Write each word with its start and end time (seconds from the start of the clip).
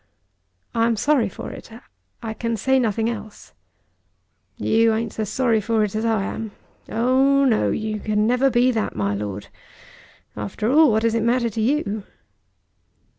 "I 0.73 0.87
am 0.87 0.95
sorry 0.95 1.29
for 1.29 1.51
it. 1.51 1.69
I 2.23 2.33
can 2.33 2.57
say 2.57 2.79
nothing 2.79 3.07
else." 3.07 3.53
"You 4.57 4.95
ain't 4.95 5.13
so 5.13 5.25
sorry 5.25 5.61
for 5.61 5.83
it 5.83 5.95
as 5.95 6.05
I 6.05 6.23
am. 6.23 6.53
Oh 6.89 7.45
no; 7.45 7.69
you 7.69 7.99
can 7.99 8.25
never 8.25 8.49
be 8.49 8.71
that, 8.71 8.95
my 8.95 9.13
Lord. 9.13 9.49
After 10.35 10.71
all, 10.71 10.91
what 10.91 11.03
does 11.03 11.13
it 11.13 11.21
matter 11.21 11.51
to 11.51 11.61
you?" 11.61 12.03